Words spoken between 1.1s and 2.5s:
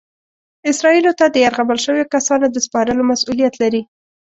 ته د یرغمل شویو کسانو